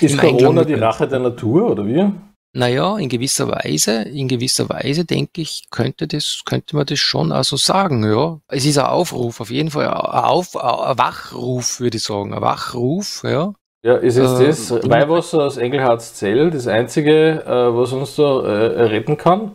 [0.00, 2.12] Ist Corona die Rache der Natur oder wie?
[2.52, 7.30] Naja, in gewisser Weise, in gewisser Weise denke ich, könnte das, könnte man das schon
[7.30, 8.40] also sagen, ja.
[8.48, 12.40] Es ist ein Aufruf, auf jeden Fall, ein, Auf, ein Wachruf, würde ich sagen, ein
[12.40, 13.52] Wachruf, ja.
[13.84, 18.42] Ja, ist jetzt äh, das Weihwasser aus Engelhards Zell das einzige, äh, was uns da
[18.42, 19.54] äh, retten kann?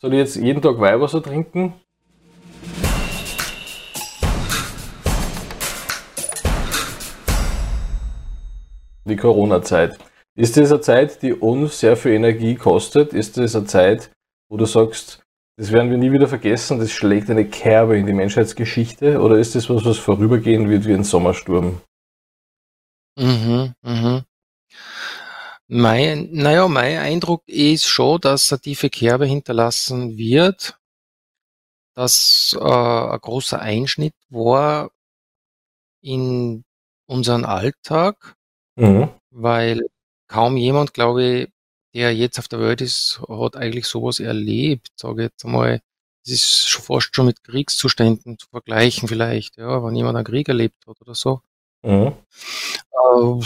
[0.00, 1.74] Soll ich jetzt jeden Tag Weihwasser trinken?
[9.10, 9.98] Die Corona-Zeit.
[10.36, 13.12] Ist das eine Zeit, die uns sehr viel Energie kostet?
[13.12, 14.10] Ist das eine Zeit,
[14.48, 15.22] wo du sagst,
[15.56, 19.20] das werden wir nie wieder vergessen, das schlägt eine Kerbe in die Menschheitsgeschichte?
[19.20, 21.80] Oder ist das was, was vorübergehen wird wie ein Sommersturm?
[23.18, 24.22] Mhm, mhm.
[25.66, 30.78] Mein, naja, mein Eindruck ist schon, dass eine tiefe Kerbe hinterlassen wird,
[31.94, 34.90] dass äh, ein großer Einschnitt war
[36.00, 36.64] in
[37.06, 38.36] unseren Alltag,
[38.80, 39.08] mhm.
[39.30, 39.82] weil
[40.28, 41.48] kaum jemand, glaube ich,
[41.94, 45.80] der jetzt auf der Welt ist, hat eigentlich sowas erlebt, sage ich jetzt einmal.
[46.24, 50.48] Es ist schon fast schon mit Kriegszuständen zu vergleichen vielleicht, ja, wenn jemand einen Krieg
[50.48, 51.40] erlebt hat oder so.
[51.82, 52.12] Mhm.
[52.92, 53.44] Äh,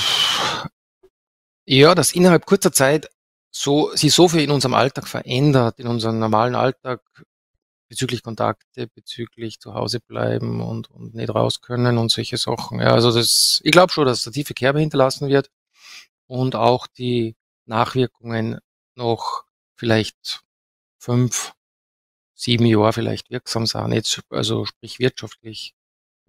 [1.66, 3.08] ja, dass innerhalb kurzer Zeit
[3.50, 7.00] so, sich so viel in unserem Alltag verändert, in unserem normalen Alltag
[7.88, 12.80] bezüglich Kontakte, bezüglich zu Hause bleiben und, und nicht raus können und solche Sachen.
[12.80, 15.50] Ja, also das, ich glaube schon, dass da tiefe Kerbe hinterlassen wird
[16.26, 18.58] und auch die Nachwirkungen
[18.96, 19.44] noch
[19.76, 20.42] vielleicht
[20.98, 21.52] fünf,
[22.34, 25.74] sieben Jahre vielleicht wirksam sind, jetzt, also sprich wirtschaftlich,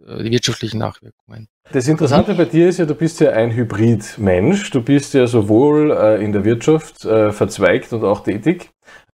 [0.06, 1.48] äh, die wirtschaftlichen Nachwirkungen.
[1.72, 4.70] Das Interessante bei dir ist ja, du bist ja ein Hybrid-Mensch.
[4.70, 8.70] Du bist ja sowohl äh, in der Wirtschaft äh, verzweigt und auch tätig,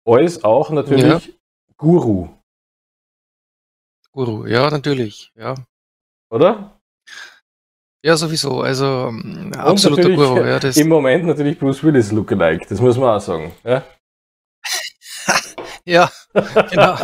[0.03, 1.33] als auch natürlich ja.
[1.79, 2.27] Guru.
[4.11, 5.55] Guru, ja, natürlich, ja.
[6.29, 6.77] Oder?
[8.03, 8.61] Ja, sowieso.
[8.61, 10.43] Also ähm, absoluter Guru.
[10.43, 13.53] Ja, das Im Moment natürlich Bruce Willis Lookalike, das muss man auch sagen.
[13.63, 13.83] Ja,
[15.85, 16.11] ja
[16.69, 16.97] genau.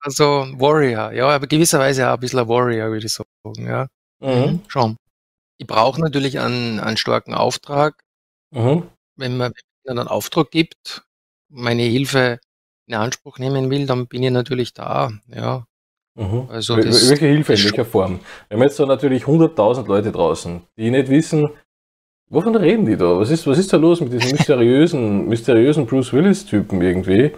[0.00, 3.88] Also Warrior, ja, aber gewisserweise auch ein bisschen ein Warrior, würde ich sagen, ja.
[4.20, 4.28] Mhm.
[4.28, 4.62] mhm.
[4.68, 4.96] Schon.
[5.56, 8.02] Ich brauche natürlich einen, einen starken Auftrag.
[8.50, 8.90] Mhm.
[9.16, 11.02] Wenn man wenn einen Auftrag gibt,
[11.48, 12.40] meine Hilfe
[12.90, 15.64] in Anspruch nehmen will, dann bin ich natürlich da, ja.
[16.16, 16.48] Mhm.
[16.50, 18.20] Also Welche Hilfe, in welcher Form?
[18.48, 21.50] Wir haben jetzt so natürlich 100.000 Leute draußen, die nicht wissen,
[22.28, 23.16] wovon reden die da?
[23.16, 27.32] Was ist, was ist da los mit diesem mysteriösen, mysteriösen Bruce Willis-Typen irgendwie?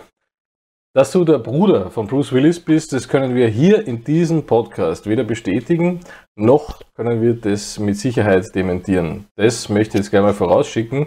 [0.95, 5.07] Dass du der Bruder von Bruce Willis bist, das können wir hier in diesem Podcast
[5.07, 6.01] weder bestätigen,
[6.35, 9.27] noch können wir das mit Sicherheit dementieren.
[9.37, 11.07] Das möchte ich jetzt gleich mal vorausschicken.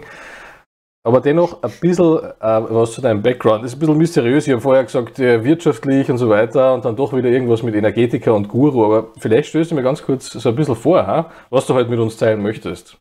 [1.06, 3.62] Aber dennoch ein bisschen äh, was zu deinem Background.
[3.62, 4.44] Das ist ein bisschen mysteriös.
[4.44, 7.76] Ich habe vorher gesagt, äh, wirtschaftlich und so weiter und dann doch wieder irgendwas mit
[7.76, 8.84] Energetiker und Guru.
[8.84, 11.30] Aber vielleicht stößt du mir ganz kurz so ein bisschen vor, ha?
[11.48, 12.96] was du heute mit uns teilen möchtest.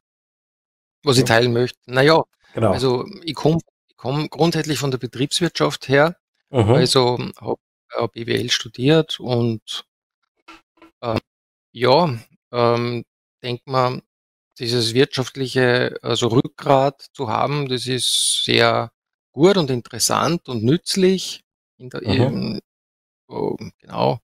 [1.03, 1.79] Was ich teilen möchte?
[1.87, 2.21] Naja,
[2.53, 2.73] genau.
[2.73, 3.57] also ich komme
[3.97, 6.15] komm grundsätzlich von der Betriebswirtschaft her.
[6.51, 6.73] Mhm.
[6.73, 7.57] Also habe
[7.95, 9.83] äh, BWL studiert und
[11.01, 11.17] äh,
[11.71, 12.15] ja,
[12.51, 13.03] ähm,
[13.41, 14.03] denke mal,
[14.59, 18.91] dieses wirtschaftliche, also Rückgrat zu haben, das ist sehr
[19.31, 21.43] gut und interessant und nützlich.
[21.77, 22.59] In mhm.
[23.27, 24.19] oh, genau.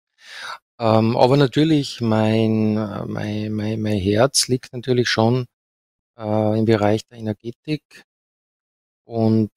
[0.79, 2.75] Ähm, aber natürlich mein,
[3.07, 5.45] mein, mein, mein Herz liegt natürlich schon
[6.17, 8.03] äh, im Bereich der Energetik
[9.05, 9.51] und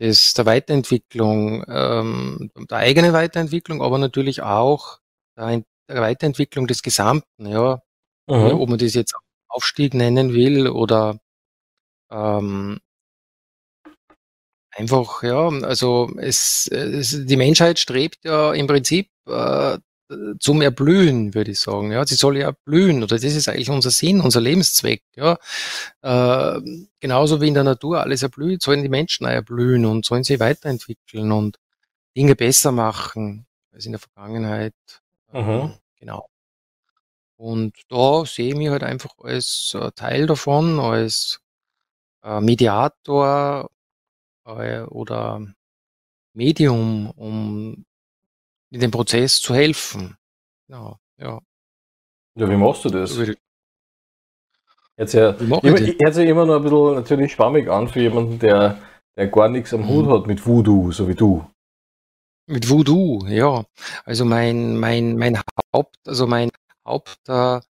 [0.00, 4.98] des, der Weiterentwicklung, ähm, der eigenen Weiterentwicklung, aber natürlich auch
[5.36, 7.80] der, der Weiterentwicklung des Gesamten, ja.
[8.26, 8.60] Mhm.
[8.60, 9.14] Ob man das jetzt
[9.54, 11.18] Aufstieg nennen will oder
[12.10, 12.80] ähm,
[14.70, 19.78] einfach, ja, also es, es, die Menschheit strebt ja im Prinzip äh,
[20.38, 21.92] zum Erblühen, würde ich sagen.
[21.92, 25.02] Ja, sie soll ja blühen oder das ist eigentlich unser Sinn, unser Lebenszweck.
[25.16, 25.38] Ja,
[26.02, 26.60] äh,
[27.00, 30.40] genauso wie in der Natur alles erblüht, sollen die Menschen auch erblühen und sollen sie
[30.40, 31.58] weiterentwickeln und
[32.16, 34.74] Dinge besser machen als in der Vergangenheit.
[35.32, 35.38] Mhm.
[35.38, 36.28] Ähm, genau.
[37.36, 41.40] Und da sehe ich mich halt einfach als äh, Teil davon, als
[42.22, 43.70] äh, Mediator
[44.46, 45.46] äh, oder
[46.32, 47.84] Medium, um
[48.70, 50.16] in dem Prozess zu helfen.
[50.68, 51.40] Ja, ja.
[52.36, 53.16] Ja, wie machst du das?
[54.96, 58.78] Jetzt ja, immer, hört sich immer noch ein bisschen natürlich schwammig an für jemanden, der,
[59.16, 59.88] der gar nichts am mhm.
[59.88, 61.44] Hut hat mit Voodoo, so wie du.
[62.46, 63.64] Mit Voodoo, ja.
[64.04, 65.40] Also mein, mein, mein
[65.72, 66.50] Haupt, also mein
[66.84, 67.62] Hauptmittel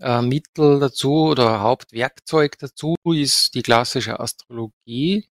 [0.00, 5.28] äh, dazu oder Hauptwerkzeug dazu ist die klassische Astrologie.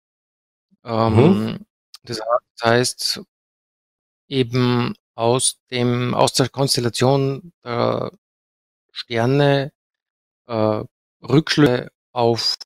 [0.83, 1.65] Ähm, mhm.
[2.03, 2.19] Das
[2.63, 3.21] heißt,
[4.27, 8.11] eben aus dem, aus der Konstellation der
[8.91, 9.71] Sterne
[10.47, 10.83] äh,
[11.21, 12.57] Rückschlüsse auf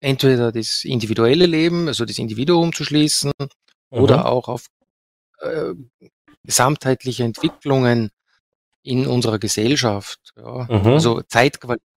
[0.00, 3.48] entweder das individuelle Leben, also das Individuum zu schließen, mhm.
[3.90, 4.66] oder auch auf
[5.40, 5.74] äh,
[6.42, 8.10] gesamtheitliche Entwicklungen
[8.82, 10.64] in unserer Gesellschaft, ja.
[10.64, 10.86] mhm.
[10.86, 11.90] also Zeitqualitäten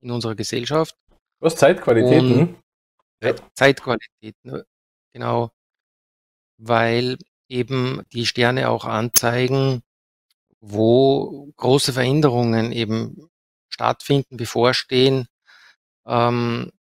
[0.00, 0.96] in unserer Gesellschaft.
[1.40, 2.56] Was Zeitqualitäten?
[3.22, 4.62] Und Zeitqualitäten,
[5.12, 5.50] genau,
[6.58, 7.18] weil
[7.48, 9.82] eben die Sterne auch anzeigen,
[10.60, 13.28] wo große Veränderungen eben
[13.68, 15.28] stattfinden, bevorstehen.
[16.06, 16.72] Ähm,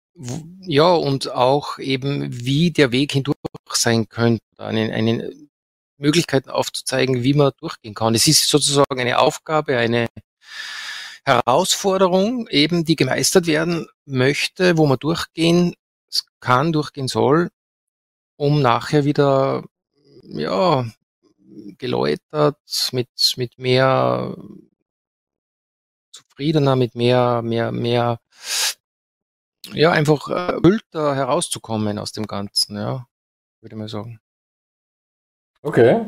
[0.62, 3.38] ja, und auch eben, wie der Weg hindurch
[3.70, 5.32] sein könnte, eine, eine
[5.98, 8.16] Möglichkeiten aufzuzeigen, wie man durchgehen kann.
[8.16, 10.08] Es ist sozusagen eine Aufgabe, eine
[11.26, 15.76] Herausforderung, eben die gemeistert werden möchte, wo man durchgehen
[16.40, 17.50] kann, durchgehen soll,
[18.38, 19.66] um nachher wieder
[20.24, 20.86] ja,
[21.78, 22.58] geläutert,
[22.92, 24.36] mit, mit mehr
[26.12, 28.20] zufriedener, mit mehr, mehr, mehr,
[29.74, 33.08] ja, einfach erfüllter herauszukommen aus dem Ganzen, ja,
[33.62, 34.20] würde ich mal sagen.
[35.64, 36.06] Okay.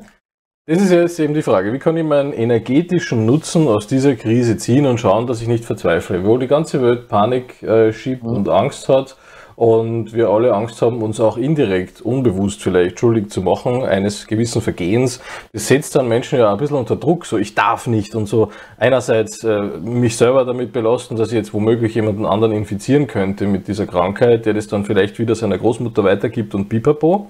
[0.65, 4.57] Das ist jetzt eben die Frage, wie kann ich meinen energetischen Nutzen aus dieser Krise
[4.57, 6.23] ziehen und schauen, dass ich nicht verzweifle?
[6.25, 8.29] Wo die ganze Welt Panik äh, schiebt mhm.
[8.29, 9.17] und Angst hat,
[9.59, 14.61] und wir alle Angst haben, uns auch indirekt, unbewusst vielleicht schuldig zu machen, eines gewissen
[14.61, 15.19] Vergehens.
[15.51, 18.51] Das setzt dann Menschen ja ein bisschen unter Druck, so ich darf nicht und so
[18.77, 23.67] einerseits äh, mich selber damit belasten, dass ich jetzt womöglich jemanden anderen infizieren könnte mit
[23.67, 27.27] dieser Krankheit, der das dann vielleicht wieder seiner Großmutter weitergibt und pipapo.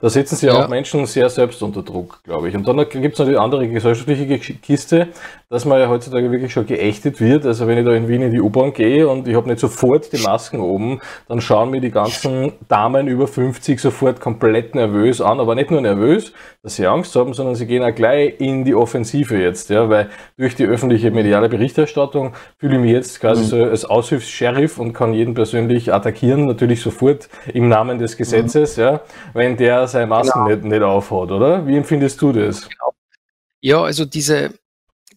[0.00, 0.64] Da setzen sich ja.
[0.64, 2.54] auch Menschen sehr selbst unter Druck, glaube ich.
[2.54, 5.08] Und dann gibt es die andere gesellschaftliche Kiste,
[5.50, 7.44] dass man ja heutzutage wirklich schon geächtet wird.
[7.44, 10.12] Also wenn ich da in Wien in die U-Bahn gehe und ich habe nicht sofort
[10.12, 15.40] die Masken oben, dann schauen mir die ganzen Damen über 50 sofort komplett nervös an,
[15.40, 16.32] aber nicht nur nervös,
[16.62, 20.10] dass sie Angst haben, sondern sie gehen auch gleich in die Offensive jetzt, ja, weil
[20.36, 23.46] durch die öffentliche mediale Berichterstattung fühle ich mich jetzt quasi mhm.
[23.46, 28.82] so als Aushilfs-Sheriff und kann jeden persönlich attackieren, natürlich sofort im Namen des Gesetzes, mhm.
[28.82, 29.00] ja,
[29.32, 30.56] wenn der seine Masken genau.
[30.56, 31.66] nicht, nicht aufhat, oder?
[31.66, 32.68] Wie empfindest du das?
[32.68, 32.92] Genau.
[33.60, 34.54] Ja, also diese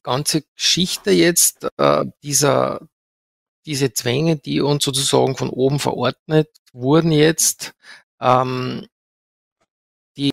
[0.03, 2.81] ganze Geschichte jetzt äh, dieser
[3.65, 7.73] diese Zwänge, die uns sozusagen von oben verordnet wurden jetzt,
[8.19, 8.87] ähm,
[10.17, 10.31] die,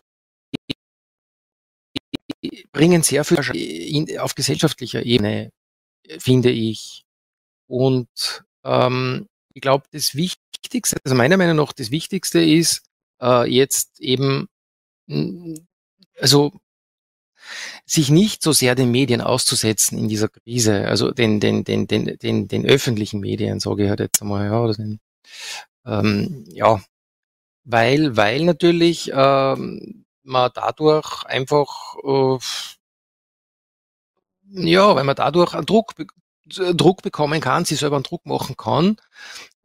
[2.43, 3.39] die bringen sehr viel
[4.19, 5.51] auf gesellschaftlicher Ebene,
[6.19, 7.05] finde ich.
[7.69, 12.83] Und ähm, ich glaube, das Wichtigste, also meiner Meinung nach das Wichtigste ist
[13.21, 14.49] äh, jetzt eben,
[16.19, 16.53] also
[17.85, 22.19] sich nicht so sehr den Medien auszusetzen in dieser Krise, also den, den, den, den,
[22.19, 25.01] den, den öffentlichen Medien, sage ich halt jetzt einmal, ja, oder den,
[25.87, 26.81] ähm, ja,
[27.65, 32.39] weil, weil natürlich ähm, man dadurch einfach, äh,
[34.51, 35.95] ja, weil man dadurch einen Druck,
[36.47, 38.97] Druck bekommen kann, sich selber einen Druck machen kann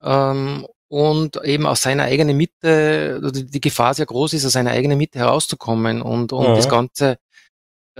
[0.01, 4.97] ähm, und eben aus seiner eigenen Mitte, die Gefahr sehr groß ist, aus seiner eigenen
[4.97, 6.55] Mitte herauszukommen und, und ja.
[6.55, 7.17] das Ganze äh,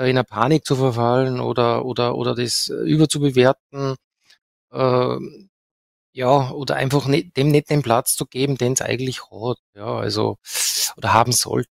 [0.04, 3.96] in eine Panik zu verfallen oder, oder, oder das überzubewerten,
[4.72, 5.18] äh,
[6.14, 9.98] ja, oder einfach nicht, dem nicht den Platz zu geben, den es eigentlich hat, ja,
[9.98, 10.38] also,
[10.98, 11.70] oder haben sollte.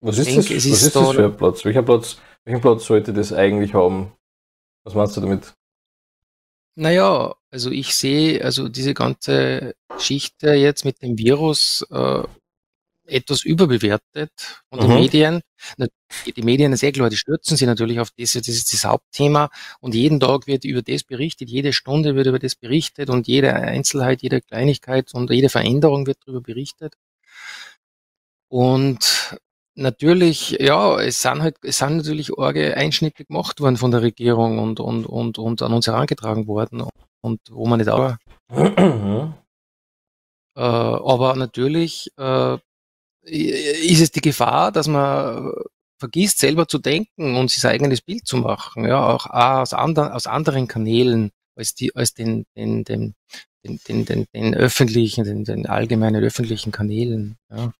[0.00, 1.64] Was ist, denke, das, was ist das für ein Platz?
[1.64, 4.12] Welcher Platz, welchen Platz sollte das eigentlich haben?
[4.84, 5.54] Was meinst du damit?
[6.76, 12.22] Naja, also ich sehe, also diese ganze Geschichte jetzt mit dem Virus äh,
[13.10, 14.30] etwas überbewertet
[14.68, 14.94] von den mhm.
[14.94, 15.40] Medien.
[16.36, 19.50] Die Medien eh klar, die stürzen sich natürlich auf das, das ist das Hauptthema
[19.80, 23.54] und jeden Tag wird über das berichtet, jede Stunde wird über das berichtet und jede
[23.54, 26.94] Einzelheit, jede Kleinigkeit und jede Veränderung wird darüber berichtet.
[28.48, 29.38] Und
[29.74, 34.58] natürlich, ja, es sind halt, es sind natürlich arge Einschnitte gemacht worden von der Regierung
[34.58, 36.84] und, und, und, und an uns herangetragen worden
[37.20, 38.16] und wo man nicht auch.
[38.50, 39.34] Mhm.
[40.56, 42.58] Äh, aber natürlich äh,
[43.22, 45.52] ist es die Gefahr, dass man
[45.98, 50.14] vergisst, selber zu denken und sich sein eigenes Bild zu machen, ja, auch aus, andre,
[50.14, 53.14] aus anderen Kanälen als, die, als den, den, den,
[53.64, 57.36] den, den, den, den öffentlichen, den, den allgemeinen öffentlichen Kanälen.
[57.50, 57.72] Ja.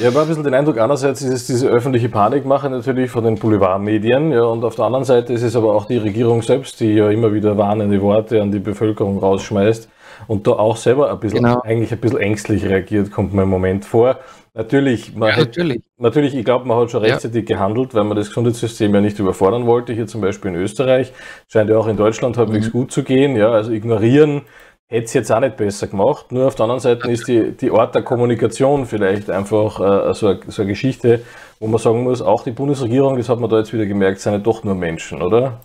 [0.00, 3.34] Ich habe ein bisschen den Eindruck, einerseits ist es diese öffentliche Panikmache natürlich von den
[3.34, 6.94] Boulevardmedien, ja, und auf der anderen Seite ist es aber auch die Regierung selbst, die
[6.94, 9.88] ja immer wieder warnende Worte an die Bevölkerung rausschmeißt
[10.28, 11.62] und da auch selber ein bisschen, genau.
[11.62, 14.20] eigentlich ein bisschen ängstlich reagiert, kommt mir im Moment vor.
[14.54, 15.82] Natürlich, man ja, hat, natürlich.
[15.98, 17.56] natürlich, ich glaube, man hat schon rechtzeitig ja.
[17.56, 19.92] gehandelt, weil man das Gesundheitssystem ja nicht überfordern wollte.
[19.92, 21.12] Hier zum Beispiel in Österreich
[21.48, 22.72] scheint ja auch in Deutschland halbwegs mhm.
[22.72, 23.36] gut zu gehen.
[23.36, 24.42] Ja, also ignorieren
[24.88, 26.32] hätte es jetzt auch nicht besser gemacht.
[26.32, 30.28] Nur auf der anderen Seite ist die, die Art der Kommunikation vielleicht einfach äh, so,
[30.28, 31.22] eine, so eine Geschichte,
[31.60, 34.32] wo man sagen muss, auch die Bundesregierung, das hat man da jetzt wieder gemerkt, sind
[34.32, 35.60] ja doch nur Menschen, oder?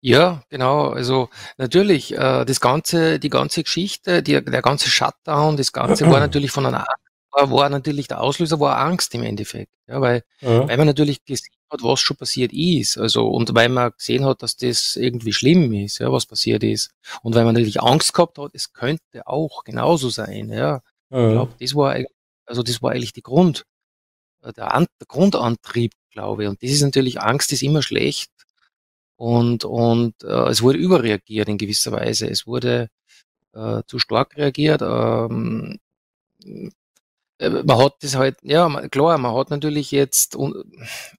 [0.00, 0.90] Ja, genau.
[0.90, 6.20] Also natürlich, äh, das ganze, die ganze Geschichte, die, der ganze Shutdown, das Ganze war
[6.20, 6.86] natürlich von einer
[7.32, 9.72] war, natürlich der Auslöser war Angst im Endeffekt.
[9.86, 10.68] Ja, weil, Mhm.
[10.68, 12.98] weil man natürlich gesehen hat, was schon passiert ist.
[12.98, 16.90] Also, und weil man gesehen hat, dass das irgendwie schlimm ist, ja, was passiert ist.
[17.22, 20.82] Und weil man natürlich Angst gehabt hat, es könnte auch genauso sein, ja.
[21.10, 21.32] Ich Mhm.
[21.32, 21.96] glaube, das war,
[22.46, 23.64] also das war eigentlich die Grund,
[24.42, 26.48] äh, der, An der Grundantrieb, glaube ich.
[26.50, 28.30] Und das ist natürlich, Angst ist immer schlecht.
[29.16, 32.28] Und, und äh, es wurde überreagiert in gewisser Weise.
[32.30, 32.88] Es wurde
[33.54, 34.82] äh, zu stark reagiert.
[34.82, 35.78] Ähm,
[36.44, 36.70] äh,
[37.40, 40.54] man hat das halt, ja, klar, man hat natürlich jetzt un,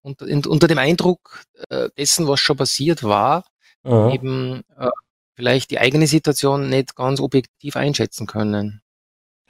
[0.01, 3.43] unter, dem Eindruck äh, dessen, was schon passiert war,
[3.83, 4.09] Mhm.
[4.09, 4.89] eben äh,
[5.35, 8.81] vielleicht die eigene Situation nicht ganz objektiv einschätzen können.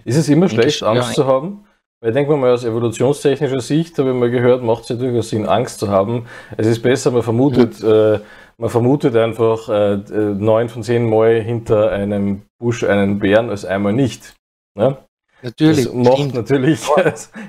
[0.06, 1.66] Ist es immer Denke schlecht, ich, ja, Angst zu haben?
[2.02, 5.30] Weil denken wir mal aus evolutionstechnischer Sicht, habe ich mal gehört, macht es ja durchaus
[5.30, 6.28] Sinn, Angst zu haben.
[6.56, 8.20] Es ist besser, man vermutet, äh,
[8.58, 13.66] man vermutet einfach äh, äh, neun von zehn Mal hinter einem Busch einen Bären als
[13.66, 14.36] einmal nicht.
[14.78, 14.98] Ne?
[15.42, 16.34] Natürlich, Das macht stimmt.
[16.36, 16.80] natürlich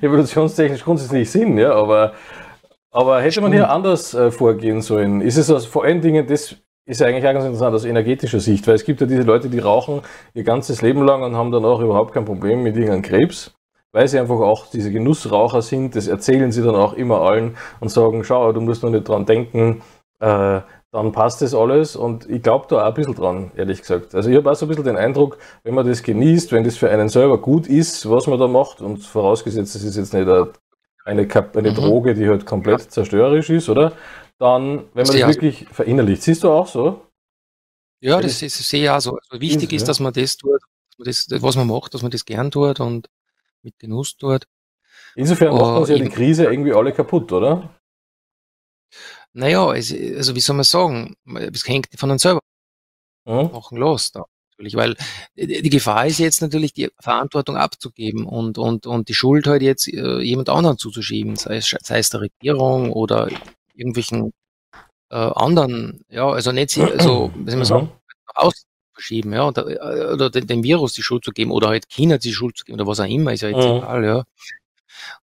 [0.01, 2.13] evolutionstechnisch grundsätzlich Sinn, ja, aber,
[2.91, 5.21] aber hätte man hier anders äh, vorgehen sollen?
[5.21, 6.57] Ist es aus, vor allen Dingen, das
[6.87, 9.59] ist eigentlich auch ganz interessant aus energetischer Sicht, weil es gibt ja diese Leute, die
[9.59, 10.03] rauchen
[10.35, 13.53] ihr ganzes Leben lang und haben dann auch überhaupt kein Problem mit irgendeinem Krebs,
[13.93, 17.91] weil sie einfach auch diese Genussraucher sind, das erzählen sie dann auch immer allen und
[17.91, 19.83] sagen, schau, du musst nur nicht dran denken,
[20.21, 20.61] äh,
[20.93, 24.15] dann passt das alles und ich glaube da auch ein bisschen dran, ehrlich gesagt.
[24.15, 26.77] Also ich habe auch so ein bisschen den Eindruck, wenn man das genießt, wenn das
[26.77, 30.23] für einen selber gut ist, was man da macht und vorausgesetzt, es ist jetzt nicht
[30.29, 30.51] eine,
[31.05, 31.75] eine, eine Mhm.
[31.75, 33.93] Droge, die halt komplett zerstörerisch ist, oder?
[34.39, 35.29] Dann, wenn man das Ja.
[35.29, 36.23] wirklich verinnerlicht.
[36.23, 37.03] Siehst du auch so?
[38.01, 39.19] Ja, Ja, das ist sehr ja so.
[39.31, 39.87] Also wichtig Ist, ja.
[39.89, 40.61] dass man das tut,
[40.99, 43.09] dass man das, was man macht, dass man das gern tut und
[43.63, 44.47] mit Genuss tut.
[45.15, 46.11] Insofern macht uns ja die eben.
[46.11, 47.69] Krise irgendwie alle kaputt, oder?
[49.33, 51.15] Naja, es, also wie soll man sagen,
[51.53, 52.41] es hängt von einem selber
[53.27, 53.53] Hm?
[53.53, 54.25] machen los da.
[54.53, 54.97] Natürlich, weil
[55.37, 59.89] die Gefahr ist jetzt natürlich, die Verantwortung abzugeben und, und, und die Schuld halt jetzt
[59.89, 63.31] äh, jemand anderen zuzuschieben, sei es, sei es der Regierung oder
[63.75, 64.33] irgendwelchen
[65.11, 67.93] äh, anderen, ja, also nicht, also, wie soll man sagen,
[68.35, 71.89] aus verschieben, ja, oder, äh, oder den, dem Virus die Schuld zu geben oder halt
[71.89, 73.79] China die Schuld zu geben oder was auch immer, ist ja jetzt Mhm.
[73.79, 74.25] egal, ja.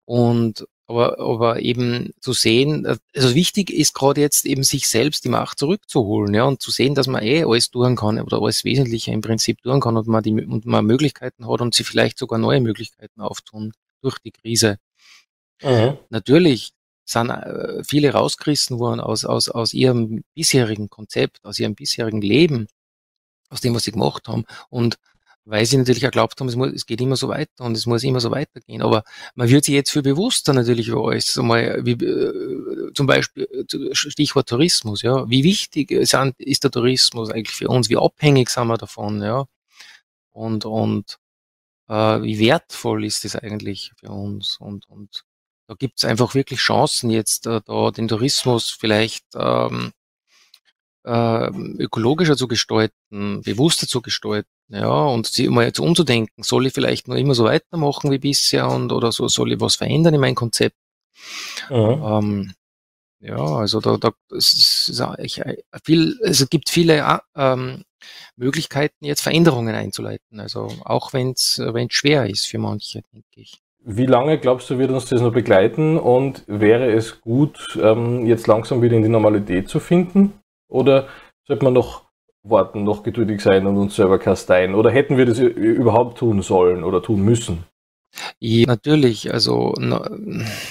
[0.06, 5.24] Und aber, aber eben zu sehen, äh, also wichtig ist gerade jetzt eben sich selbst
[5.24, 8.64] die Macht zurückzuholen, ja, und zu sehen, dass man eh alles tun kann oder alles
[8.64, 12.18] Wesentliche im Prinzip tun kann und man die und man Möglichkeiten hat und sie vielleicht
[12.18, 14.78] sogar neue Möglichkeiten auftun durch die Krise.
[15.62, 15.98] Mhm.
[16.10, 16.72] Natürlich
[17.04, 22.68] sind äh, viele rausgerissen worden aus, aus, aus ihrem bisherigen Konzept, aus ihrem bisherigen Leben,
[23.48, 24.44] aus dem, was sie gemacht haben.
[24.68, 24.96] Und
[25.46, 27.86] weil sie natürlich auch glaubt haben, es, muss, es geht immer so weiter und es
[27.86, 28.82] muss immer so weitergehen.
[28.82, 29.04] Aber
[29.36, 31.38] man wird sich jetzt viel bewusster natürlich über alles.
[31.38, 35.28] Einmal, wie, äh, zum Beispiel äh, Stichwort Tourismus, ja.
[35.30, 37.88] Wie wichtig sind, ist der Tourismus eigentlich für uns?
[37.88, 39.46] Wie abhängig sind wir davon, ja?
[40.32, 41.18] Und, und
[41.88, 44.56] äh, wie wertvoll ist es eigentlich für uns?
[44.58, 45.24] Und, und
[45.68, 49.92] da gibt es einfach wirklich Chancen jetzt, äh, da den Tourismus vielleicht ähm,
[51.04, 51.48] äh,
[51.78, 57.08] ökologischer zu gestalten, bewusster zu gestalten, ja, und sie mal jetzt umzudenken, soll ich vielleicht
[57.08, 60.34] nur immer so weitermachen wie bisher und oder so soll ich was verändern in meinem
[60.34, 60.76] Konzept?
[61.70, 62.02] Mhm.
[62.04, 62.54] Ähm,
[63.20, 65.42] ja, also da, da es ist eigentlich
[65.84, 67.84] viel, also es gibt viele äh, ähm,
[68.36, 70.40] Möglichkeiten, jetzt Veränderungen einzuleiten.
[70.40, 73.62] Also auch wenn es wenn schwer ist für manche, denke ich.
[73.88, 78.48] Wie lange glaubst du, wird uns das noch begleiten und wäre es gut, ähm, jetzt
[78.48, 80.32] langsam wieder in die Normalität zu finden?
[80.68, 81.08] Oder
[81.46, 82.05] sollte man noch
[82.48, 84.74] warten, noch geduldig sein und uns selber kasteien?
[84.74, 87.64] Oder hätten wir das überhaupt tun sollen oder tun müssen?
[88.40, 89.74] Ja, natürlich, also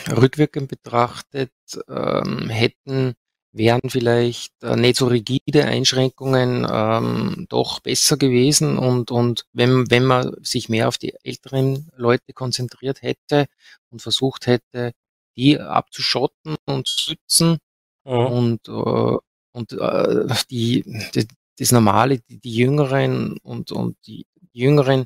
[0.10, 1.51] rückwirkend betrachtet
[1.88, 3.13] ähm, hätten,
[3.51, 10.05] wären vielleicht äh, nicht so rigide Einschränkungen ähm, doch besser gewesen und, und wenn, wenn
[10.05, 13.46] man sich mehr auf die älteren Leute konzentriert hätte
[13.91, 14.94] und versucht hätte,
[15.38, 17.60] die abzuschotten und zu schützen
[18.05, 18.25] Mhm.
[18.27, 19.17] und, äh,
[19.53, 20.84] und äh, die,
[21.15, 21.27] die,
[21.58, 25.06] das Normale, die, die Jüngeren und, und die Jüngeren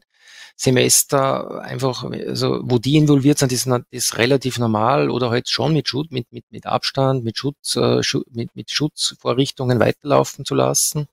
[0.56, 5.74] Semester einfach, also wo die involviert sind, ist das ist relativ normal oder halt schon
[5.74, 8.02] mit Schutz, mit, mit, mit Abstand, mit Schutz, äh,
[8.32, 11.08] mit, mit Schutzvorrichtungen weiterlaufen zu lassen,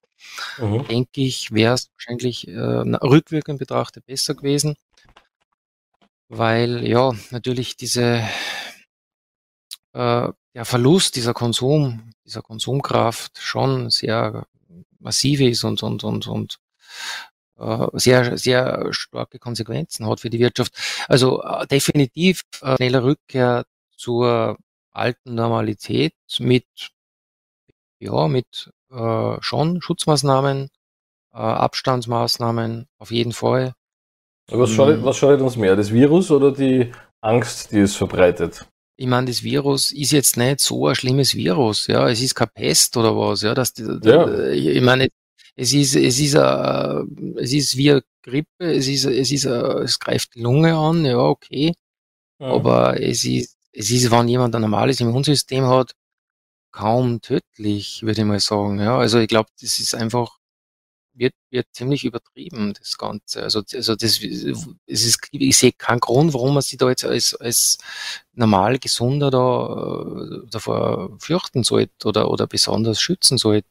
[0.59, 0.87] Mhm.
[0.89, 4.77] denke ich, wäre es wahrscheinlich äh, rückwirkend betrachtet besser gewesen,
[6.29, 8.27] weil ja natürlich diese
[9.93, 14.47] äh, der Verlust dieser Konsum, dieser Konsumkraft schon sehr
[15.07, 16.59] massiv ist und, und, und, und
[17.59, 20.73] äh, sehr, sehr starke Konsequenzen hat für die Wirtschaft.
[21.09, 23.65] Also äh, definitiv äh, schnelle Rückkehr
[23.97, 24.59] zur
[24.93, 26.67] alten Normalität mit,
[28.01, 30.71] ja, mit äh, schon Schutzmaßnahmen,
[31.33, 33.75] äh, Abstandsmaßnahmen, auf jeden Fall.
[34.49, 38.67] Was schadet, was schadet uns mehr, das Virus oder die Angst, die es verbreitet?
[38.99, 42.09] Ich meine, das Virus ist jetzt nicht so ein schlimmes Virus, ja.
[42.09, 43.55] Es ist keine Pest oder was, ja.
[43.55, 44.49] Das, ja.
[44.51, 45.09] Ich meine,
[45.55, 47.05] es ist, es ist, a,
[47.37, 51.05] es ist wie eine Grippe, es ist, es ist, a, es greift die Lunge an,
[51.05, 51.75] ja, okay.
[52.39, 52.49] Ja.
[52.49, 55.93] Aber es ist, es ist, wenn jemand ein normales Immunsystem hat,
[56.73, 58.99] kaum tödlich, würde ich mal sagen, ja.
[58.99, 60.39] Also ich glaube, das ist einfach,
[61.19, 63.43] wird, wird ziemlich übertrieben, das Ganze.
[63.43, 67.35] Also, also das, es ist, ich sehe keinen Grund, warum man sich da jetzt als,
[67.35, 67.79] als
[68.35, 73.69] normal Gesunder da äh, davor fürchten sollte oder, oder besonders schützen sollte.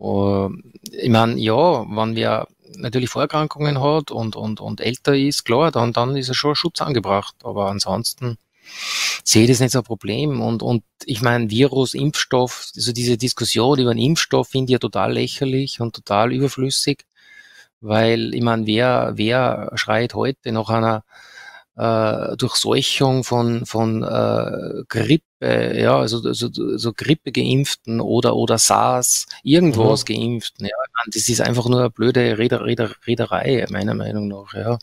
[0.00, 5.70] Ähm, ich meine, ja, wenn wer natürlich Vorerkrankungen hat und, und, und älter ist, klar,
[5.70, 7.36] dann, dann ist er schon Schutz angebracht.
[7.44, 8.38] Aber ansonsten
[9.24, 10.40] sehe das nicht so ein Problem.
[10.40, 14.78] Und, und ich meine, Virus, Impfstoff, also diese Diskussion über einen Impfstoff finde ich ja
[14.78, 17.04] total lächerlich und total überflüssig.
[17.80, 21.04] Weil, ich meine, wer, wer schreit heute nach einer
[21.76, 25.24] äh, Durchseuchung von, von äh, Grippe,
[25.78, 30.14] ja, also, also so Grippe geimpften oder, oder SARS, irgendwas mhm.
[30.14, 30.76] geimpften, ja.
[31.12, 34.78] Das ist einfach nur eine blöde Reder, Reder, Rederei, meiner Meinung nach, ja.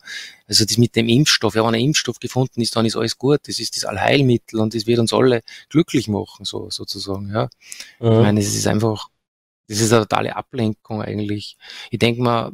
[0.47, 3.39] Also das mit dem Impfstoff, ja, wenn ein Impfstoff gefunden ist, dann ist alles gut.
[3.47, 7.49] Das ist das Allheilmittel und das wird uns alle glücklich machen, so, sozusagen, ja.
[7.99, 8.11] Mhm.
[8.11, 9.07] Ich meine, es ist einfach,
[9.67, 11.57] das ist eine totale Ablenkung eigentlich.
[11.89, 12.51] Ich denke mal,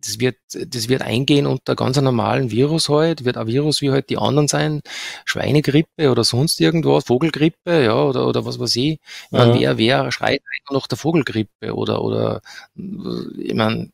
[0.00, 4.10] das wird, das wird eingehen unter ganz normalen Virus halt, wird ein Virus wie halt
[4.10, 4.80] die anderen sein,
[5.24, 8.92] Schweinegrippe oder sonst irgendwas, Vogelgrippe, ja, oder, oder was weiß ich.
[8.92, 9.00] ich
[9.30, 9.76] mein, ja.
[9.76, 12.40] wer, wer schreit nach der Vogelgrippe oder, oder,
[12.76, 13.90] ich meine,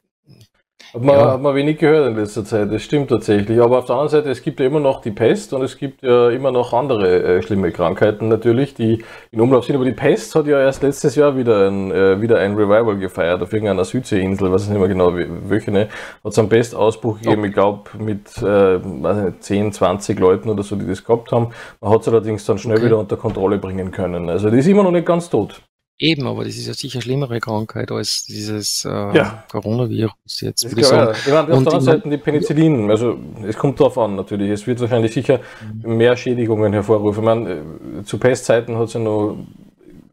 [0.94, 1.32] hat man, ja.
[1.32, 3.60] hat man wenig gehört in letzter Zeit, das stimmt tatsächlich.
[3.60, 6.02] Aber auf der anderen Seite, es gibt ja immer noch die Pest und es gibt
[6.02, 9.74] ja immer noch andere äh, schlimme Krankheiten natürlich, die in Umlauf sind.
[9.74, 13.42] Aber die Pest hat ja erst letztes Jahr wieder ein, äh, wieder ein Revival gefeiert
[13.42, 15.88] auf irgendeiner Südseeinsel, was ist nicht mehr genau, welche, ne?
[16.22, 17.48] Hat es einen Pestausbruch gegeben, okay.
[17.48, 21.48] ich glaube mit äh, weiß nicht, 10, 20 Leuten oder so, die das gehabt haben.
[21.80, 22.86] Man hat es allerdings dann schnell okay.
[22.86, 24.30] wieder unter Kontrolle bringen können.
[24.30, 25.60] Also die ist immer noch nicht ganz tot.
[25.98, 29.44] Eben, aber das ist ja sicher schlimmere Krankheit als dieses äh, ja.
[29.50, 30.64] Coronavirus jetzt.
[30.64, 31.12] Ich sagen.
[31.12, 31.12] Ja.
[31.12, 34.66] Ich meine, auf der anderen Seite die Penicillin, also es kommt darauf an natürlich, es
[34.66, 35.38] wird wahrscheinlich sicher
[35.84, 37.22] mehr Schädigungen hervorrufen.
[37.22, 39.36] Ich meine, äh, zu Pestzeiten hat es ja noch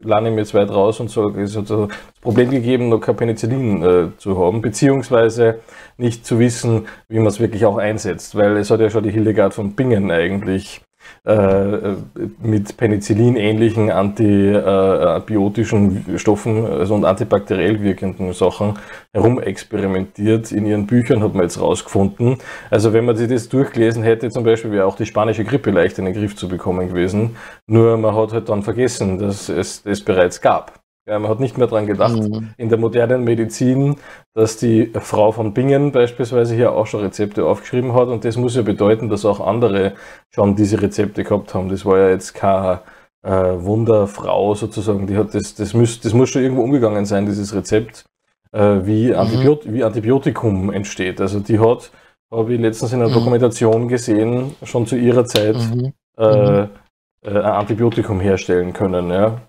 [0.04, 1.88] lange mir jetzt weit raus und so, es hat das
[2.20, 5.60] Problem gegeben, noch kein Penicillin äh, zu haben, beziehungsweise
[5.96, 9.10] nicht zu wissen, wie man es wirklich auch einsetzt, weil es hat ja schon die
[9.10, 10.80] Hildegard von Bingen eigentlich
[11.24, 11.94] äh,
[12.42, 18.78] mit Penicillin-ähnlichen antibiotischen Stoffen also und antibakteriell wirkenden Sachen
[19.12, 20.52] herumexperimentiert.
[20.52, 22.38] In ihren Büchern hat man jetzt rausgefunden.
[22.70, 25.98] Also wenn man sich das durchgelesen hätte, zum Beispiel wäre auch die spanische Grippe leicht
[25.98, 27.36] in den Griff zu bekommen gewesen.
[27.66, 30.81] Nur man hat halt dann vergessen, dass es das bereits gab.
[31.04, 32.50] Ja, man hat nicht mehr daran gedacht, mhm.
[32.56, 33.96] in der modernen Medizin,
[34.34, 38.06] dass die Frau von Bingen beispielsweise hier auch schon Rezepte aufgeschrieben hat.
[38.06, 39.94] Und das muss ja bedeuten, dass auch andere
[40.30, 41.68] schon diese Rezepte gehabt haben.
[41.68, 42.82] Das war ja jetzt keine
[43.22, 45.08] äh, Wunderfrau sozusagen.
[45.08, 48.04] Die hat das, das, muss, das muss schon irgendwo umgegangen sein, dieses Rezept,
[48.52, 49.16] äh, wie, mhm.
[49.16, 51.20] Antibiot wie Antibiotikum entsteht.
[51.20, 51.90] Also die hat,
[52.30, 53.14] habe ich letztens in einer mhm.
[53.14, 55.92] Dokumentation gesehen, schon zu ihrer Zeit mhm.
[56.16, 56.68] äh, mhm.
[57.22, 59.10] äh, ein Antibiotikum herstellen können.
[59.10, 59.40] Ja.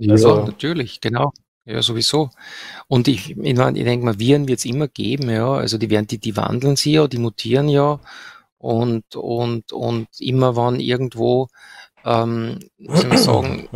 [0.00, 1.32] Ja, also, natürlich, genau.
[1.66, 2.30] Ja, sowieso.
[2.88, 5.52] Und ich, ich, ich denke mal, Viren wird es immer geben, ja.
[5.52, 8.00] Also die werden, die, die wandeln sich ja, die mutieren ja.
[8.58, 11.48] Und, und, und immer wann irgendwo
[12.04, 13.68] ähm, soll man sagen.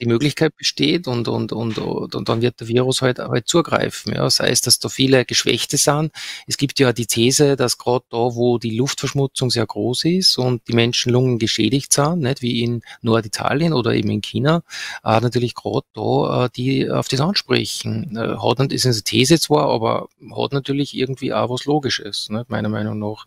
[0.00, 4.14] Die Möglichkeit besteht und, und, und, und, dann wird der Virus halt, halt zugreifen.
[4.14, 4.30] Ja.
[4.30, 6.12] Sei es, dass da viele Geschwächte sind.
[6.46, 10.66] Es gibt ja die These, dass gerade da, wo die Luftverschmutzung sehr groß ist und
[10.68, 14.62] die Menschenlungen geschädigt sind, nicht wie in Norditalien oder eben in China,
[15.04, 18.16] äh, natürlich gerade da, äh, die auf das ansprechen.
[18.16, 22.68] Äh, hat, ist eine These zwar, aber hat natürlich irgendwie auch was Logisches, nicht, meiner
[22.68, 23.26] Meinung nach.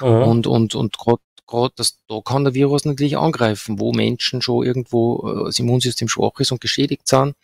[0.00, 0.06] Mhm.
[0.06, 1.20] Und, und, und gerade
[1.52, 6.08] gerade das, da kann der Virus natürlich angreifen, wo Menschen schon irgendwo äh, das Immunsystem
[6.08, 7.34] schwach ist und geschädigt sind.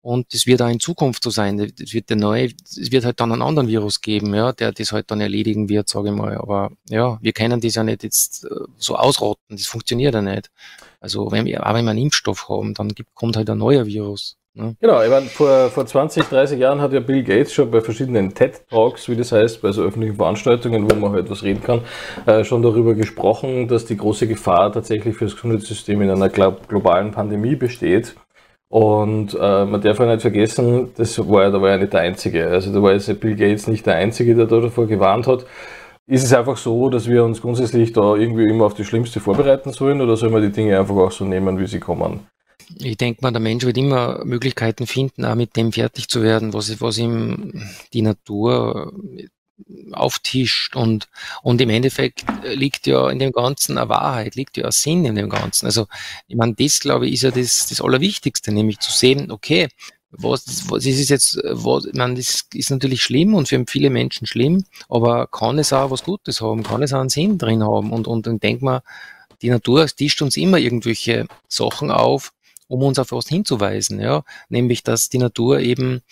[0.00, 1.58] Und das wird auch in Zukunft so sein.
[1.58, 4.92] Das wird der neue, es wird halt dann einen anderen Virus geben, ja, der das
[4.92, 6.36] halt dann erledigen wird, sage ich mal.
[6.38, 8.48] Aber ja, wir können das ja nicht jetzt äh,
[8.78, 9.56] so ausrotten.
[9.56, 10.50] Das funktioniert ja nicht.
[11.00, 13.86] Also wenn wir, auch wenn wir einen Impfstoff haben, dann gibt, kommt halt ein neuer
[13.86, 14.36] Virus.
[14.54, 14.74] Ne?
[14.80, 18.34] Genau, ich meine, vor, vor 20, 30 Jahren hat ja Bill Gates schon bei verschiedenen
[18.34, 21.82] TED-Talks, wie das heißt, bei so öffentlichen Veranstaltungen, wo man halt was reden kann,
[22.26, 27.12] äh, schon darüber gesprochen, dass die große Gefahr tatsächlich für das Gesundheitssystem in einer globalen
[27.12, 28.16] Pandemie besteht.
[28.70, 32.00] Und äh, man darf ja nicht vergessen, das war ja, da war ja nicht der
[32.00, 32.48] Einzige.
[32.48, 35.46] Also da war jetzt Bill Gates nicht der Einzige, der davor gewarnt hat.
[36.06, 39.72] Ist es einfach so, dass wir uns grundsätzlich da irgendwie immer auf das Schlimmste vorbereiten
[39.72, 42.26] sollen oder sollen wir die Dinge einfach auch so nehmen, wie sie kommen?
[42.78, 46.52] Ich denke mal, der Mensch wird immer Möglichkeiten finden, auch mit dem fertig zu werden,
[46.52, 48.92] was, was ihm die Natur
[49.92, 51.08] auftischt und,
[51.42, 55.16] und im Endeffekt liegt ja in dem Ganzen eine Wahrheit, liegt ja ein Sinn in
[55.16, 55.66] dem Ganzen.
[55.66, 55.86] Also,
[56.28, 59.68] ich meine, das glaube ich ist ja das, das Allerwichtigste, nämlich zu sehen, okay,
[60.10, 64.26] was, was ist jetzt, was, ich meine, das ist natürlich schlimm und für viele Menschen
[64.26, 67.92] schlimm, aber kann es auch was Gutes haben, kann es auch einen Sinn drin haben
[67.92, 68.80] und, und dann denkt man,
[69.42, 72.32] die Natur tischt uns immer irgendwelche Sachen auf,
[72.68, 76.02] um uns auf was hinzuweisen, ja, nämlich, dass die Natur eben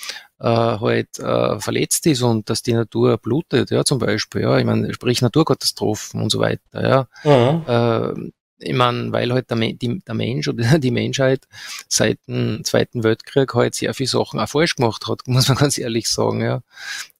[0.40, 4.64] äh, halt äh, verletzt ist und dass die Natur blutet, ja, zum Beispiel, ja, ich
[4.64, 7.08] meine, sprich Naturkatastrophen und so weiter, ja.
[7.24, 7.62] Mhm.
[7.66, 11.46] Äh, ich meine, weil halt der, die, der, Mensch oder die Menschheit
[11.88, 15.78] seit dem Zweiten Weltkrieg halt sehr viele Sachen auch falsch gemacht hat, muss man ganz
[15.78, 16.62] ehrlich sagen, ja.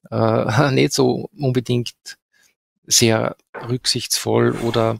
[0.09, 1.93] Äh, nicht so unbedingt
[2.85, 3.35] sehr
[3.67, 4.97] rücksichtsvoll oder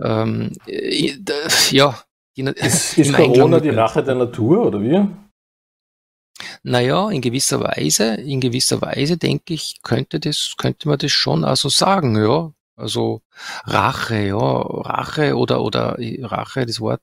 [0.00, 1.16] ähm, äh,
[1.70, 2.00] ja.
[2.54, 5.06] Die, ist, ist Corona die Rache der Natur oder wie?
[6.62, 11.44] Naja, in gewisser Weise, in gewisser Weise denke ich, könnte das, könnte man das schon
[11.44, 12.52] also sagen, ja.
[12.76, 13.20] Also
[13.66, 17.02] Rache, ja, Rache oder oder Rache, das Wort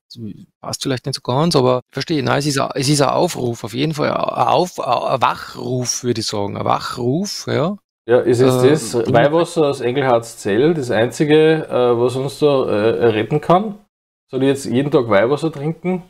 [0.60, 3.64] passt vielleicht nicht so ganz, aber verstehe, nein, es ist ein, es ist ein Aufruf,
[3.64, 7.78] auf jeden Fall ein, Auf, ein Wachruf, würde ich sagen, ein Wachruf, ja.
[8.08, 12.66] Ja, ist jetzt äh, das Weihwasser aus Engelhards Zell das einzige, äh, was uns da
[12.66, 13.76] äh, retten kann?
[14.30, 16.04] Soll ich jetzt jeden Tag Weihwasser trinken?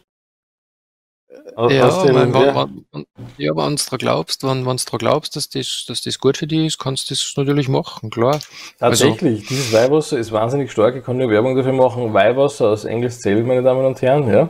[1.56, 3.06] Ja, wenn, wenn, wenn,
[3.38, 6.48] ja, wenn du daran glaubst, wenn, wenn du glaubst, dass das, dass das gut für
[6.48, 8.40] dich ist, kannst du das natürlich machen, klar.
[8.80, 10.96] Tatsächlich, also, dieses Weihwasser ist wahnsinnig stark.
[10.96, 12.14] Ich kann nur Werbung dafür machen.
[12.14, 14.50] Weihwasser aus Engelszell, meine Damen und Herren, ja.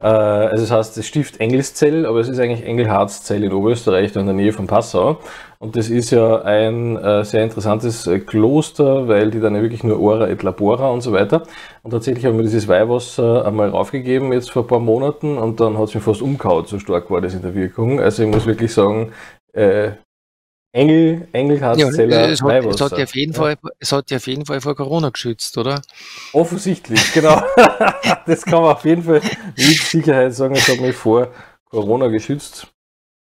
[0.00, 4.20] Äh, also es heißt das Stift Engelszell, aber es ist eigentlich Engelhardzell in Oberösterreich, da
[4.20, 5.18] in der Nähe von Passau.
[5.58, 9.82] Und das ist ja ein äh, sehr interessantes äh, Kloster, weil die dann ja wirklich
[9.82, 11.42] nur Ora et Labora und so weiter.
[11.82, 15.76] Und tatsächlich haben wir dieses Weihwasser einmal raufgegeben, jetzt vor ein paar Monaten, und dann
[15.78, 18.00] hat es mir fast umgehauen, so stark war das in der Wirkung.
[18.00, 19.12] Also ich muss wirklich sagen,
[19.52, 19.92] äh,
[20.78, 23.38] Engel, Engelhardszeller ja, es, hat, es hat auf jeden ja.
[23.38, 25.82] Fall, es hat ja auf jeden Fall vor Corona geschützt, oder?
[26.32, 27.42] Offensichtlich, genau.
[28.26, 29.20] das kann man auf jeden Fall
[29.56, 31.32] mit Sicherheit sagen, es hat mich vor
[31.68, 32.68] Corona geschützt.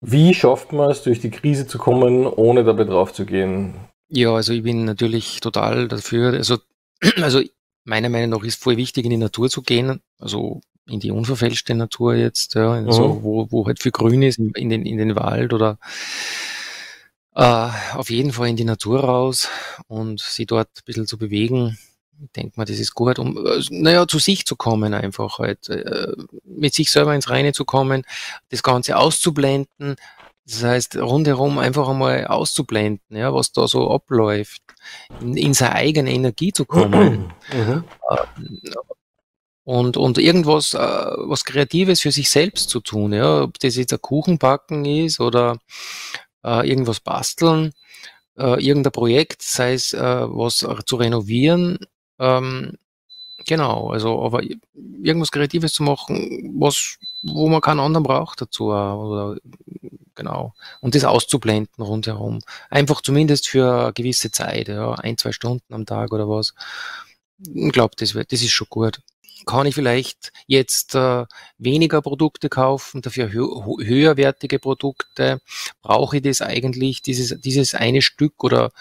[0.01, 3.75] Wie schafft man es, durch die Krise zu kommen, ohne dabei drauf zu gehen?
[4.09, 6.33] Ja, also ich bin natürlich total dafür.
[6.33, 6.57] Also,
[7.21, 7.41] also
[7.85, 10.01] meiner Meinung nach ist voll wichtig, in die Natur zu gehen.
[10.19, 12.91] Also in die unverfälschte Natur jetzt, ja, mhm.
[12.91, 15.79] so, wo, wo halt viel Grün ist, in den, in den Wald oder
[17.35, 19.49] äh, auf jeden Fall in die Natur raus
[19.87, 21.77] und sie dort ein bisschen zu bewegen.
[22.23, 25.69] Ich denke mal, das ist gut, um, äh, naja, zu sich zu kommen einfach halt,
[25.69, 26.13] äh,
[26.45, 28.03] mit sich selber ins Reine zu kommen,
[28.49, 29.97] das Ganze auszublenden,
[30.47, 34.61] das heißt, rundherum einfach einmal auszublenden, ja, was da so abläuft,
[35.19, 37.33] in, in seine eigene Energie zu kommen.
[37.53, 37.83] Mhm.
[38.09, 38.25] Äh,
[39.65, 43.93] und, und irgendwas, äh, was Kreatives für sich selbst zu tun, ja, ob das jetzt
[43.93, 45.57] ein Kuchenbacken ist oder
[46.45, 47.73] äh, irgendwas basteln,
[48.37, 51.79] äh, irgendein Projekt, sei es äh, was zu renovieren.
[52.19, 52.73] Ähm,
[53.45, 54.41] genau, also aber
[55.01, 58.65] irgendwas Kreatives zu machen, was, wo man keinen anderen braucht dazu.
[58.65, 59.37] Oder,
[60.15, 60.53] genau.
[60.81, 62.39] Und das auszublenden rundherum.
[62.69, 66.53] Einfach zumindest für eine gewisse Zeit, ja, ein, zwei Stunden am Tag oder was.
[67.39, 69.01] Ich glaube, das, das ist schon gut
[69.45, 71.25] kann ich vielleicht jetzt äh,
[71.57, 73.45] weniger Produkte kaufen, dafür hö
[73.83, 75.41] höherwertige Produkte?
[75.81, 78.71] Brauche ich das eigentlich, dieses, dieses eine Stück oder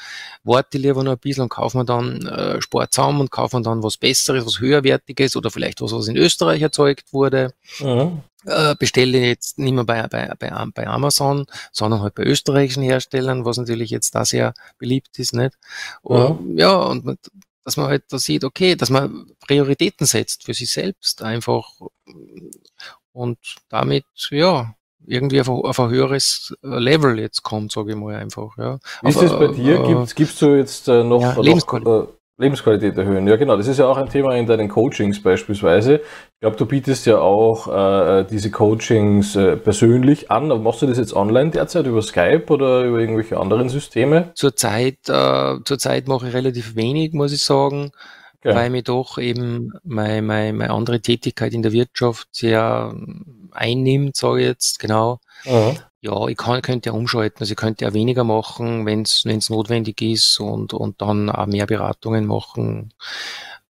[0.45, 3.63] warte lieber noch ein bisschen und kaufe mir dann äh, Sport zusammen und kaufe mir
[3.63, 7.53] dann was Besseres, was höherwertiges oder vielleicht was, was in Österreich erzeugt wurde?
[7.81, 8.23] Mhm.
[8.47, 13.47] Äh, bestelle jetzt nicht mehr bei, bei, bei, bei Amazon, sondern halt bei österreichischen Herstellern,
[13.47, 15.55] was natürlich jetzt da sehr beliebt ist, nicht?
[16.03, 17.19] Und, ja, und
[17.65, 21.69] dass man halt da sieht, okay, dass man Prioritäten setzt für sich selbst einfach
[23.13, 24.75] und damit, ja,
[25.07, 28.57] irgendwie auf, auf ein höheres Level jetzt kommt, sage ich mal einfach.
[28.59, 28.79] Ja.
[29.03, 29.81] Wie ist das bei dir?
[29.81, 33.29] Äh, gibst, gibst du jetzt äh, noch, ja, noch äh, Lebensqualität erhöhen.
[33.29, 33.57] Ja, genau.
[33.57, 35.97] Das ist ja auch ein Thema in deinen Coachings beispielsweise.
[35.97, 40.51] Ich glaube, du bietest ja auch äh, diese Coachings äh, persönlich an.
[40.51, 44.33] Aber machst du das jetzt online derzeit über Skype oder über irgendwelche anderen Systeme?
[44.35, 47.93] Zurzeit, äh, zurzeit mache ich relativ wenig, muss ich sagen,
[48.41, 48.55] okay.
[48.55, 52.93] weil mir doch eben meine, meine, meine andere Tätigkeit in der Wirtschaft sehr
[53.53, 55.21] einnimmt, sage ich jetzt, genau.
[55.45, 55.79] Mhm.
[56.05, 60.03] Ja, ich kann, könnte ja umschalten, also ich könnte ja weniger machen, wenn es notwendig
[60.03, 62.93] ist und, und dann auch mehr Beratungen machen.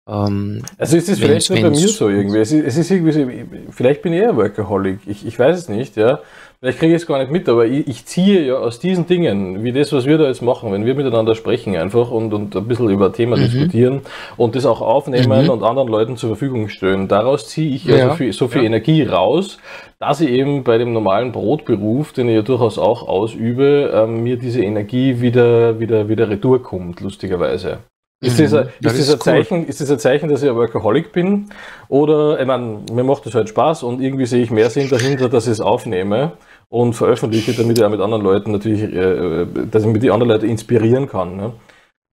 [0.08, 2.40] Ähm, also ist es vielleicht nur bei mir so irgendwie.
[2.40, 5.02] Es ist, es ist irgendwie so, vielleicht bin ich eher Workaholic.
[5.06, 6.22] Ich, ich weiß es nicht, ja.
[6.64, 9.66] Vielleicht kriege ich es gar nicht mit, aber ich, ich, ziehe ja aus diesen Dingen,
[9.66, 12.66] wie das, was wir da jetzt machen, wenn wir miteinander sprechen einfach und, und ein
[12.70, 13.42] bisschen über Thema mhm.
[13.42, 14.02] diskutieren
[14.38, 15.50] und das auch aufnehmen mhm.
[15.50, 17.10] und anderen Leuten zur Verfügung stellen.
[17.10, 18.68] Daraus ziehe ich ja, ja so viel, so viel ja.
[18.68, 19.58] Energie raus,
[20.00, 24.38] dass ich eben bei dem normalen Brotberuf, den ich ja durchaus auch ausübe, ähm, mir
[24.38, 27.80] diese Energie wieder, wieder, wieder retour kommt, lustigerweise.
[28.22, 31.12] Ist das, ein, ist, das ein Zeichen, ist das ein Zeichen, dass ich ein Workaholic
[31.12, 31.50] bin?
[31.90, 35.28] Oder, ich meine, mir macht das halt Spaß und irgendwie sehe ich mehr Sinn dahinter,
[35.28, 36.32] dass ich es aufnehme
[36.74, 40.10] und veröffentliche, damit ich auch mit anderen Leuten natürlich, äh, äh, dass ich mit den
[40.10, 41.38] anderen Leuten inspirieren kann.
[41.38, 41.54] Ne?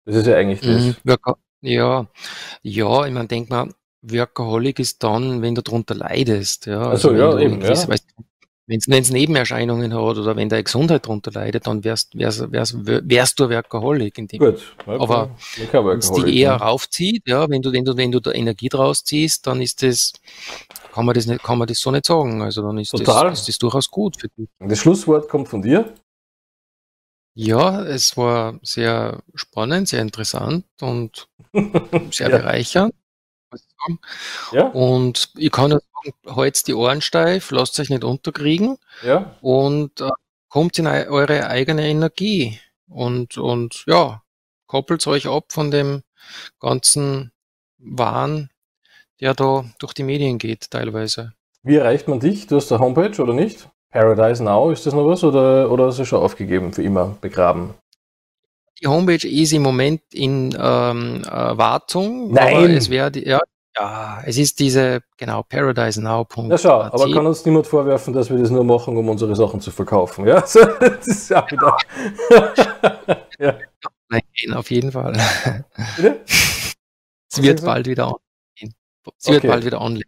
[0.06, 0.98] Das ist ja eigentlich das.
[1.06, 1.36] Mhm.
[1.62, 2.08] Ja,
[2.64, 3.70] ja, ich meine, denk mal,
[4.02, 6.66] Workaholic ist dann, wenn du darunter leidest.
[6.66, 7.62] Ja, also, also ja, eben.
[7.62, 7.76] Ja.
[8.68, 13.40] Wenn es Nebenerscheinungen hat oder wenn deine Gesundheit darunter leidet, dann wärst, wärst, wärst, wärst
[13.40, 14.18] du ein Workaholic.
[14.18, 14.76] In dem Gut.
[14.86, 14.98] Okay.
[15.00, 18.68] Aber wenn es die eher raufzieht, ja, wenn du, wenn du, wenn du da Energie
[18.68, 20.12] draus ziehst, dann ist das,
[20.94, 22.42] kann man das nicht, kann man das so nicht sagen.
[22.42, 23.30] Also dann ist, Total.
[23.30, 24.50] Das, ist das durchaus gut für dich.
[24.60, 25.94] Das Schlusswort kommt von dir.
[27.40, 31.30] Ja, es war sehr spannend, sehr interessant und
[32.12, 32.38] sehr ja.
[32.38, 32.94] bereichernd.
[34.52, 34.68] Ja.
[34.70, 35.78] Und ich kann
[36.28, 39.36] haltet die Ohren steif, lasst euch nicht unterkriegen ja.
[39.42, 40.10] und äh,
[40.50, 44.22] kommt in eure eigene Energie und, und ja,
[44.66, 46.04] koppelt euch ab von dem
[46.60, 47.32] ganzen
[47.78, 48.50] Wahn,
[49.20, 51.34] der da durch die Medien geht teilweise.
[51.64, 52.48] Wie erreicht man dich?
[52.48, 53.70] Du hast eine Homepage oder nicht?
[53.90, 57.74] Paradise Now, ist das noch was oder, oder hast du schon aufgegeben, für immer begraben?
[58.82, 62.32] Die Homepage ist im Moment in ähm, äh, Wartung.
[62.32, 62.72] Nein!
[62.72, 63.42] es wäre, ja,
[63.78, 66.50] ja, es ist diese, genau, paradisenow.at.
[66.50, 69.62] Ja, schau, aber kann uns niemand vorwerfen, dass wir das nur machen, um unsere Sachen
[69.62, 70.28] zu verkaufen.
[70.28, 70.42] Ja,
[70.80, 71.78] das ist ja wieder.
[73.40, 73.58] ja.
[74.10, 75.18] Nein, auf jeden Fall.
[75.96, 76.22] Bitte?
[77.30, 78.16] Es wird bald wieder
[79.18, 79.48] es wird okay.
[79.48, 80.04] bald wieder online.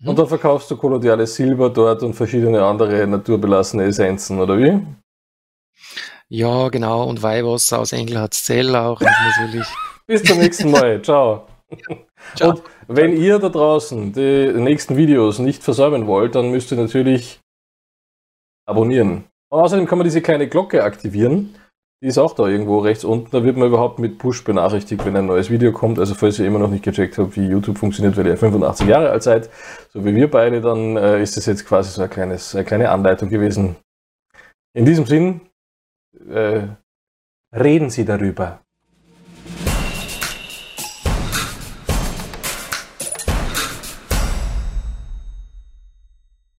[0.00, 0.08] Hm?
[0.08, 4.80] Und dann verkaufst du kolodiales Silber dort und verschiedene andere naturbelassene Essenzen, oder wie?
[6.28, 7.04] Ja, genau.
[7.04, 9.66] Und Weihwasser aus Engelhardzell auch natürlich.
[10.06, 11.00] Bis zum nächsten Mal.
[11.02, 11.46] Ciao.
[12.34, 12.50] Ciao.
[12.50, 17.40] Und wenn ihr da draußen die nächsten Videos nicht versäumen wollt, dann müsst ihr natürlich
[18.66, 19.24] abonnieren.
[19.50, 21.54] Und außerdem kann man diese kleine Glocke aktivieren.
[22.02, 23.30] Die ist auch da irgendwo rechts unten.
[23.30, 26.00] Da wird man überhaupt mit Push benachrichtigt, wenn ein neues Video kommt.
[26.00, 29.10] Also falls ihr immer noch nicht gecheckt habt, wie YouTube funktioniert, weil ihr 85 Jahre
[29.10, 29.50] alt seid,
[29.90, 32.90] so wie wir beide, dann äh, ist das jetzt quasi so ein kleines, eine kleine
[32.90, 33.76] Anleitung gewesen.
[34.74, 35.42] In diesem Sinn,
[36.28, 36.62] äh,
[37.54, 38.61] reden Sie darüber.